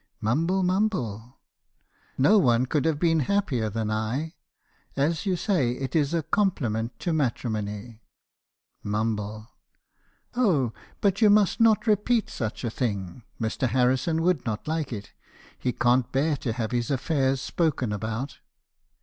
"Mumble, 0.19 0.63
mumble." 0.63 1.37
'No 2.17 2.39
one 2.39 2.65
could 2.65 2.85
have 2.85 2.97
been 2.97 3.19
happier 3.19 3.69
than 3.69 3.91
I. 3.91 4.33
As 4.95 5.27
you 5.27 5.35
say, 5.35 5.73
it 5.73 5.95
is 5.95 6.11
a 6.11 6.23
compliment 6.23 6.97
to 7.01 7.13
matrimony.' 7.13 8.01
"Mumble. 8.81 9.51
"'Oh, 10.35 10.73
but 11.01 11.21
you 11.21 11.29
must 11.29 11.59
not 11.59 11.85
repeat 11.85 12.31
such 12.31 12.63
a 12.63 12.71
thing. 12.71 13.21
Mr. 13.39 13.67
Harrison 13.69 14.17
294 14.17 14.23
me. 14.23 14.23
haheison's 14.23 14.23
confessions. 14.23 14.23
would 14.25 14.45
not 14.47 14.67
like 14.67 14.91
it. 14.91 15.11
He 15.59 15.71
can't 15.71 16.11
bear 16.11 16.35
to 16.37 16.53
have 16.53 16.71
his 16.71 16.89
affairs 16.89 17.39
spoken 17.39 17.93
about.' 17.93 18.39